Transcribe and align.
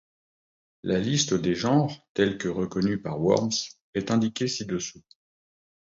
La 0.81 0.97
liste 0.97 1.35
des 1.35 1.53
genres 1.53 2.09
telles 2.15 2.39
que 2.39 2.47
reconnue 2.47 2.99
par 2.99 3.19
WorMs 3.21 3.51
est 3.93 4.09
indiquée 4.09 4.47
ci-dessous. 4.47 5.03